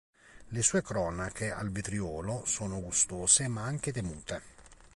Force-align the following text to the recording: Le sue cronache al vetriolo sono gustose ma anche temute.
Le 0.55 0.63
sue 0.63 0.81
cronache 0.81 1.51
al 1.51 1.69
vetriolo 1.69 2.43
sono 2.43 2.81
gustose 2.81 3.47
ma 3.47 3.65
anche 3.65 3.91
temute. 3.93 4.41